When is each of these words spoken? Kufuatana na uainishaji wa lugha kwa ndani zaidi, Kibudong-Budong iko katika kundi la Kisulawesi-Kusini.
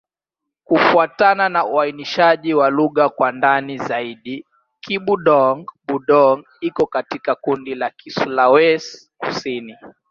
Kufuatana 0.65 1.49
na 1.49 1.65
uainishaji 1.65 2.53
wa 2.53 2.69
lugha 2.69 3.09
kwa 3.09 3.31
ndani 3.31 3.77
zaidi, 3.77 4.45
Kibudong-Budong 4.81 6.43
iko 6.61 6.85
katika 6.87 7.35
kundi 7.35 7.75
la 7.75 7.89
Kisulawesi-Kusini. 7.89 9.75